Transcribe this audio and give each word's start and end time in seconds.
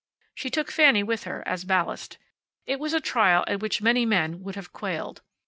She 0.33 0.49
took 0.49 0.71
Fanny 0.71 1.03
with 1.03 1.25
her, 1.25 1.47
as 1.47 1.63
ballast. 1.63 2.17
It 2.65 2.79
was 2.79 2.95
a 2.95 2.99
trial 2.99 3.43
at 3.47 3.59
which 3.61 3.83
many 3.83 4.03
men 4.03 4.41
would 4.41 4.55
have 4.55 4.73
quailed. 4.73 5.21